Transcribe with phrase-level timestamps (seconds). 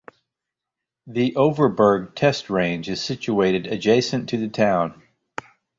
[1.05, 4.99] The Overberg Test Range is situated adjacent to the town.